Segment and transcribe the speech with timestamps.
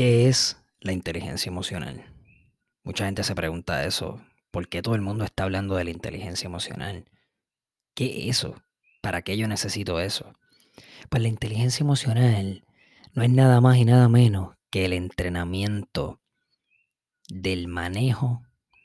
[0.00, 2.06] ¿Qué es la inteligencia emocional?
[2.84, 4.18] Mucha gente se pregunta eso.
[4.50, 7.04] ¿Por qué todo el mundo está hablando de la inteligencia emocional?
[7.92, 8.62] ¿Qué es eso?
[9.02, 10.32] ¿Para qué yo necesito eso?
[11.10, 12.64] Pues la inteligencia emocional
[13.12, 16.18] no es nada más y nada menos que el entrenamiento
[17.28, 18.40] del manejo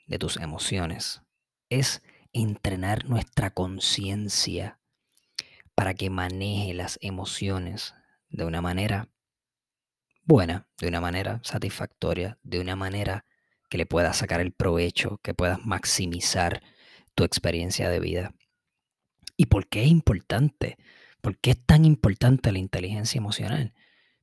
[0.06, 1.22] de tus emociones.
[1.70, 2.02] Es
[2.34, 4.80] entrenar nuestra conciencia
[5.74, 7.94] para que maneje las emociones
[8.28, 9.08] de una manera
[10.26, 13.24] buena, de una manera satisfactoria, de una manera
[13.70, 16.62] que le puedas sacar el provecho, que puedas maximizar
[17.14, 18.34] tu experiencia de vida.
[19.36, 20.76] ¿Y por qué es importante?
[21.20, 23.72] ¿Por qué es tan importante la inteligencia emocional?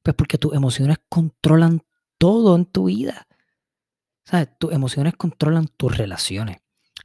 [0.03, 1.83] Pues porque tus emociones controlan
[2.17, 3.27] todo en tu vida.
[4.25, 4.49] ¿Sabes?
[4.59, 6.57] Tus emociones controlan tus relaciones.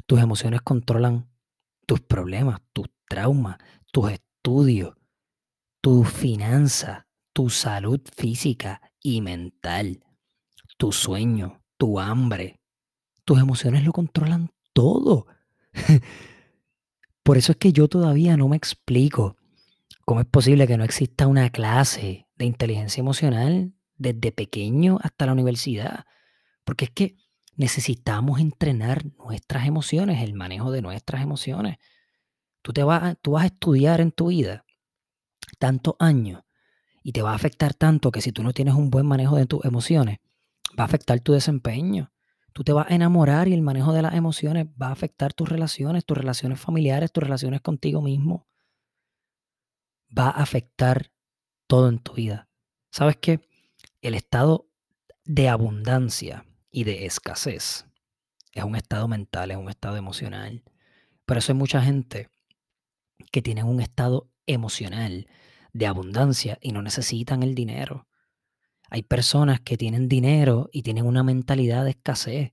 [0.06, 1.28] Tus emociones controlan
[1.86, 3.58] tus problemas, tus traumas,
[3.92, 4.94] tus estudios,
[5.80, 7.07] tus finanzas,
[7.38, 10.04] tu salud física y mental,
[10.76, 12.58] tu sueño, tu hambre.
[13.24, 15.28] Tus emociones lo controlan todo.
[17.22, 19.36] Por eso es que yo todavía no me explico
[20.04, 25.32] cómo es posible que no exista una clase de inteligencia emocional desde pequeño hasta la
[25.32, 26.06] universidad.
[26.64, 27.18] Porque es que
[27.54, 31.76] necesitamos entrenar nuestras emociones, el manejo de nuestras emociones.
[32.62, 34.64] Tú, te vas, tú vas a estudiar en tu vida
[35.60, 36.42] tantos años
[37.08, 39.46] y te va a afectar tanto que si tú no tienes un buen manejo de
[39.46, 40.18] tus emociones,
[40.78, 42.12] va a afectar tu desempeño.
[42.52, 45.48] Tú te vas a enamorar y el manejo de las emociones va a afectar tus
[45.48, 48.46] relaciones, tus relaciones familiares, tus relaciones contigo mismo.
[50.18, 51.10] Va a afectar
[51.66, 52.50] todo en tu vida.
[52.90, 53.40] ¿Sabes qué?
[54.02, 54.68] El estado
[55.24, 57.86] de abundancia y de escasez
[58.52, 60.62] es un estado mental, es un estado emocional.
[61.24, 62.28] Por eso hay mucha gente
[63.32, 65.26] que tiene un estado emocional
[65.78, 68.08] de abundancia y no necesitan el dinero.
[68.90, 72.52] Hay personas que tienen dinero y tienen una mentalidad de escasez.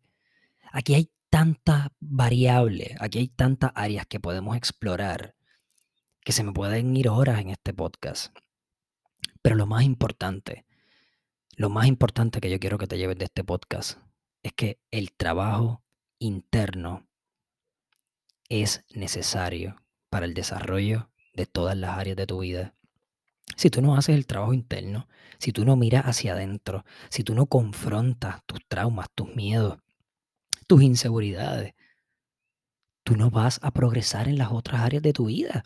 [0.72, 5.36] Aquí hay tantas variables, aquí hay tantas áreas que podemos explorar
[6.22, 8.36] que se me pueden ir horas en este podcast.
[9.42, 10.66] Pero lo más importante,
[11.56, 14.00] lo más importante que yo quiero que te lleves de este podcast
[14.44, 15.84] es que el trabajo
[16.20, 17.08] interno
[18.50, 22.76] es necesario para el desarrollo de todas las áreas de tu vida
[23.56, 25.08] si tú no haces el trabajo interno,
[25.40, 29.80] si tú no miras hacia adentro, si tú no confrontas tus traumas, tus miedos,
[30.68, 31.74] tus inseguridades,
[33.04, 35.64] tú no vas a progresar en las otras áreas de tu vida.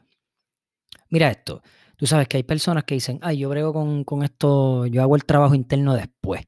[1.10, 1.62] Mira esto,
[1.96, 5.16] tú sabes que hay personas que dicen, ay, yo brego con, con esto, yo hago
[5.16, 6.42] el trabajo interno después.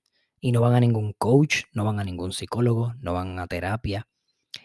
[0.44, 4.08] Y no van a ningún coach, no van a ningún psicólogo, no van a terapia.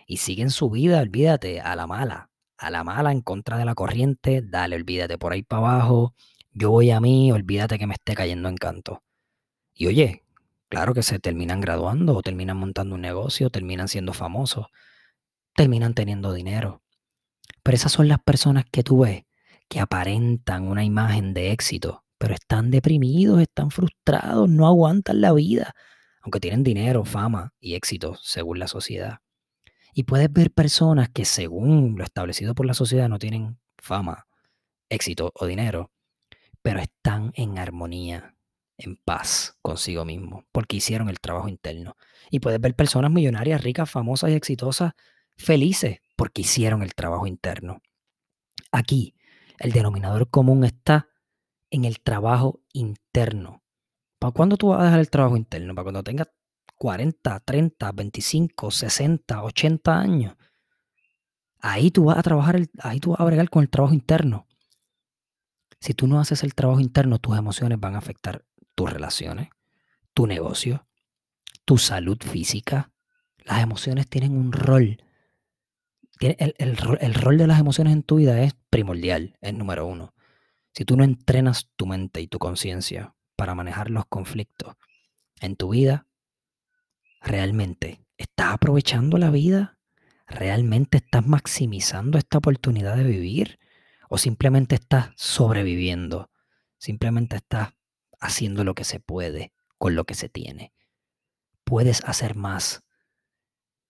[0.07, 3.75] Y siguen su vida, olvídate, a la mala, a la mala, en contra de la
[3.75, 6.15] corriente, dale, olvídate por ahí para abajo,
[6.59, 9.03] yo voy a mí, olvídate que me esté cayendo en canto.
[9.75, 10.25] Y oye,
[10.71, 14.69] claro que se terminan graduando o terminan montando un negocio, terminan siendo famosos,
[15.55, 16.83] terminan teniendo dinero.
[17.63, 19.25] Pero esas son las personas que tú ves
[19.69, 25.75] que aparentan una imagen de éxito, pero están deprimidos, están frustrados, no aguantan la vida,
[26.23, 29.19] aunque tienen dinero, fama y éxito según la sociedad.
[29.93, 34.27] Y puedes ver personas que según lo establecido por la sociedad no tienen fama,
[34.89, 35.91] éxito o dinero,
[36.67, 38.35] pero están en armonía,
[38.77, 41.97] en paz consigo mismo, porque hicieron el trabajo interno.
[42.29, 44.95] Y puedes ver personas millonarias, ricas, famosas y exitosas,
[45.37, 47.83] felices, porque hicieron el trabajo interno.
[48.73, 49.15] Aquí,
[49.61, 51.09] el denominador común está
[51.71, 53.63] en el trabajo interno.
[54.19, 55.73] ¿Para cuándo tú vas a dejar el trabajo interno?
[55.73, 56.31] ¿Para cuando tengas
[56.79, 60.35] 40, 30, 25, 60, 80 años?
[61.61, 64.46] Ahí tú vas a trabajar, ahí tú vas a bregar con el trabajo interno.
[65.87, 69.51] Si tú no haces el trabajo interno, tus emociones van a afectar tus relaciones,
[70.15, 70.85] tu negocio,
[71.65, 72.91] tu salud física.
[73.45, 75.01] Las emociones tienen un rol.
[76.19, 80.13] El, el rol de las emociones en tu vida es primordial, es número uno.
[80.75, 84.75] Si tú no entrenas tu mente y tu conciencia para manejar los conflictos
[85.41, 86.09] en tu vida,
[87.21, 89.79] realmente estás aprovechando la vida,
[90.27, 93.61] realmente estás maximizando esta oportunidad de vivir
[94.09, 96.31] o simplemente estás sobreviviendo,
[96.79, 97.71] simplemente estás
[98.21, 100.73] haciendo lo que se puede con lo que se tiene.
[101.65, 102.85] Puedes hacer más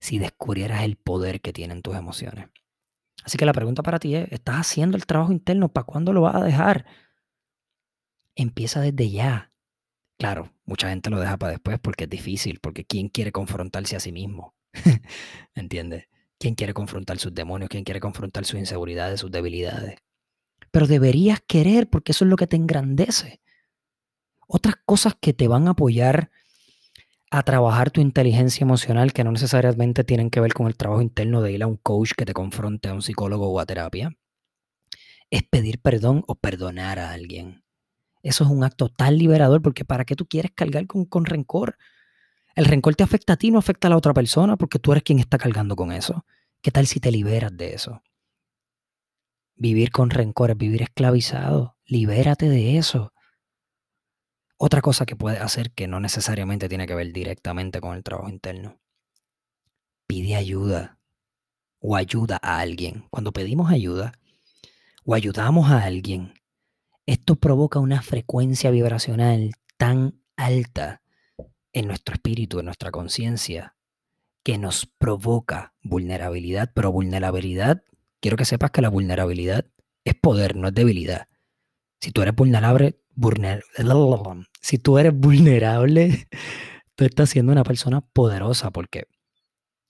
[0.01, 2.49] si descubrieras el poder que tienen tus emociones.
[3.25, 5.69] Así que la pregunta para ti es, ¿estás haciendo el trabajo interno?
[5.69, 6.87] ¿Para cuándo lo vas a dejar?
[8.35, 9.53] Empieza desde ya.
[10.19, 14.01] Claro, mucha gente lo deja para después porque es difícil, porque ¿quién quiere confrontarse a
[14.01, 14.55] sí mismo?
[15.55, 16.09] ¿Entiendes?
[16.39, 17.69] ¿Quién quiere confrontar sus demonios?
[17.71, 19.97] ¿Quién quiere confrontar sus inseguridades, sus debilidades?
[20.77, 23.41] Pero deberías querer porque eso es lo que te engrandece.
[24.47, 26.31] Otras cosas que te van a apoyar
[27.31, 31.41] a trabajar tu inteligencia emocional, que no necesariamente tienen que ver con el trabajo interno
[31.41, 34.19] de ir a un coach que te confronte, a un psicólogo o a terapia,
[35.31, 37.65] es pedir perdón o perdonar a alguien.
[38.23, 41.79] Eso es un acto tan liberador porque ¿para qué tú quieres cargar con, con rencor?
[42.55, 45.05] El rencor te afecta a ti, no afecta a la otra persona porque tú eres
[45.05, 46.27] quien está cargando con eso.
[46.61, 48.03] ¿Qué tal si te liberas de eso?
[49.57, 51.77] Vivir con rencor es vivir esclavizado.
[51.87, 53.13] Libérate de eso.
[54.59, 58.29] Otra cosa que puedes hacer que no necesariamente tiene que ver directamente con el trabajo
[58.29, 58.79] interno.
[60.07, 60.99] Pide ayuda
[61.81, 63.07] o ayuda a alguien.
[63.11, 64.13] Cuando pedimos ayuda
[65.05, 66.35] o ayudamos a alguien,
[67.07, 71.03] esto provoca una frecuencia vibracional tan alta
[71.73, 73.77] en nuestro espíritu, en nuestra conciencia,
[74.43, 76.73] que nos provoca vulnerabilidad.
[76.75, 77.83] Pero vulnerabilidad,
[78.21, 79.67] quiero que sepas que la vulnerabilidad
[80.05, 81.29] es poder, no es debilidad.
[82.01, 83.01] Si tú eres vulnerable,
[84.61, 86.29] si tú eres vulnerable,
[86.95, 89.07] tú estás siendo una persona poderosa porque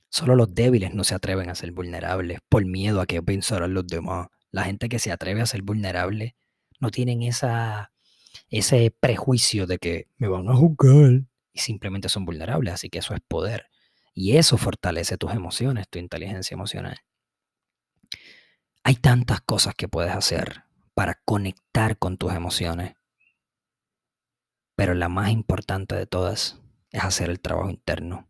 [0.09, 3.87] solo los débiles no se atreven a ser vulnerables por miedo a que pensarán los
[3.87, 4.29] demás.
[4.51, 6.37] La gente que se atreve a ser vulnerable
[6.81, 7.93] no tienen esa,
[8.49, 13.15] ese prejuicio de que me van a juzgar y simplemente son vulnerables, así que eso
[13.15, 13.67] es poder.
[14.15, 16.99] Y eso fortalece tus emociones, tu inteligencia emocional.
[18.87, 20.63] Hay tantas cosas que puedes hacer
[20.95, 22.95] para conectar con tus emociones.
[24.77, 26.61] Pero la más importante de todas
[26.93, 28.29] es hacer el trabajo interno.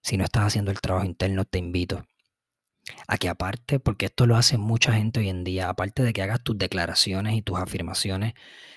[0.00, 2.06] Si no estás haciendo el trabajo interno, te invito
[3.06, 6.22] a que aparte, porque esto lo hace mucha gente hoy en día, aparte de que
[6.22, 8.32] hagas tus declaraciones y tus afirmaciones,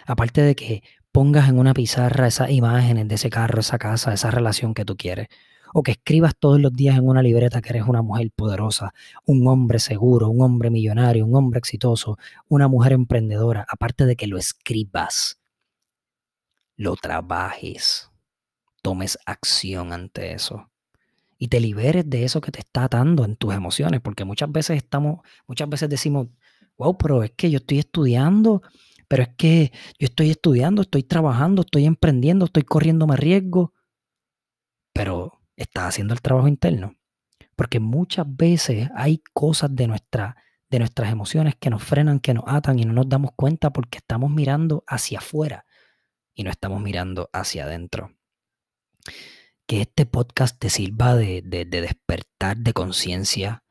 [0.05, 0.83] aparte de que
[1.13, 4.97] pongas en una pizarra esas imágenes de ese carro, esa casa, esa relación que tú
[4.97, 5.29] quieres,
[5.77, 8.93] o que escribas todos los días en una libreta que eres una mujer poderosa,
[9.25, 12.17] un hombre seguro, un hombre millonario, un hombre exitoso,
[12.47, 15.37] una mujer emprendedora, aparte de que lo escribas,
[16.77, 18.09] lo trabajes,
[18.81, 20.71] tomes acción ante eso
[21.37, 24.77] y te liberes de eso que te está atando en tus emociones, porque muchas veces
[24.77, 26.29] estamos, muchas veces decimos,
[26.77, 28.61] wow, pero es que yo estoy estudiando,
[29.09, 33.73] pero es que yo estoy estudiando, estoy trabajando, estoy emprendiendo, estoy corriéndome riesgo,
[34.93, 36.95] pero estás haciendo el trabajo interno.
[37.55, 40.35] Porque muchas veces hay cosas de, nuestra,
[40.69, 43.99] de nuestras emociones que nos frenan, que nos atan y no nos damos cuenta porque
[43.99, 45.65] estamos mirando hacia afuera
[46.33, 48.13] y no estamos mirando hacia adentro.
[49.65, 53.63] Que este podcast te sirva de, de despertar de conciencia,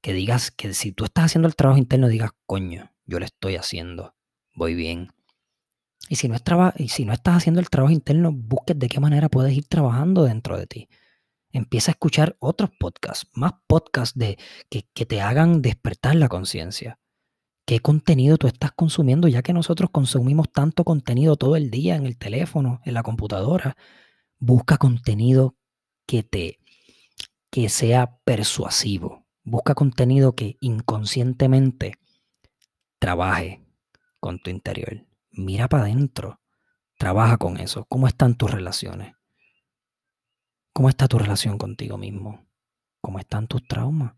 [0.00, 3.56] que digas que si tú estás haciendo el trabajo interno, digas, coño, yo lo estoy
[3.56, 4.16] haciendo,
[4.54, 5.12] voy bien.
[6.08, 6.42] Y si no, es
[6.78, 10.24] y si no estás haciendo el trabajo interno, busques de qué manera puedes ir trabajando
[10.24, 10.88] dentro de ti
[11.58, 14.38] empieza a escuchar otros podcasts, más podcasts de,
[14.68, 16.98] que, te hagan despertar la conciencia.
[17.66, 19.26] ¿Qué contenido tú estás consumiendo?
[19.28, 23.76] Ya que nosotros consumimos tanto contenido todo el día en el teléfono, en la computadora.
[24.38, 25.56] Busca contenido
[26.06, 26.60] que te
[27.50, 29.26] que sea persuasivo.
[29.42, 31.98] Busca contenido que inconscientemente
[32.98, 33.64] trabaje
[34.20, 35.06] con tu interior.
[35.30, 36.40] Mira para adentro.
[36.98, 37.84] Trabaja con eso.
[37.88, 39.15] ¿Cómo están tus relaciones?
[40.76, 42.46] ¿Cómo está tu relación contigo mismo?
[43.00, 44.12] ¿Cómo están tus traumas?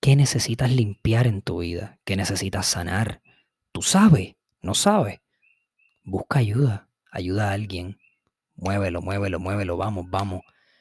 [0.00, 2.00] ¿Qué necesitas limpiar en tu vida?
[2.04, 3.22] ¿Qué necesitas sanar?
[3.70, 4.34] ¿Tú sabes?
[4.60, 5.20] ¿No sabes?
[6.02, 6.88] Busca ayuda.
[7.12, 8.00] Ayuda a alguien.
[8.56, 9.76] Muévelo, muévelo, muévelo.
[9.76, 10.40] Vamos, vamos.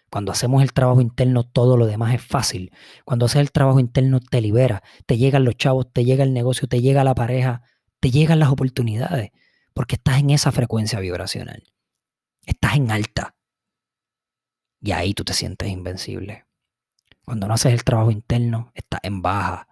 [0.09, 2.71] Cuando hacemos el trabajo interno, todo lo demás es fácil.
[3.03, 4.81] Cuando haces el trabajo interno, te libera.
[5.05, 7.61] Te llegan los chavos, te llega el negocio, te llega la pareja,
[7.99, 9.29] te llegan las oportunidades.
[9.71, 11.61] Porque estás en esa frecuencia vibracional.
[12.47, 13.35] Estás en alta.
[14.85, 16.45] Y ahí tú te sientes invencible.
[17.25, 19.67] Cuando no haces el trabajo interno, estás en baja.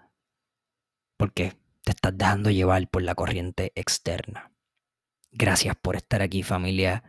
[1.18, 1.54] Porque
[1.84, 4.52] te estás dejando llevar por la corriente externa.
[5.32, 7.04] Gracias por estar aquí familia.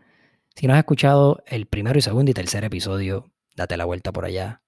[0.55, 4.27] Si no has escuchado el primero y segundo y tercer episodio, date la vuelta por
[4.27, 4.63] allá.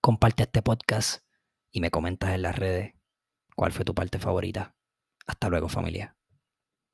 [0.00, 1.22] Comparte este podcast
[1.70, 2.94] y me comentas en las redes
[3.54, 4.74] cuál fue tu parte favorita.
[5.26, 6.16] Hasta luego familia.